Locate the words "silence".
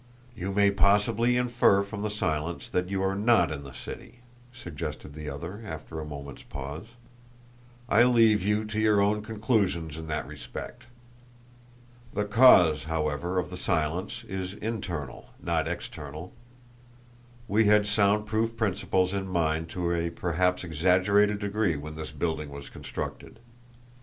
2.09-2.67, 13.57-14.23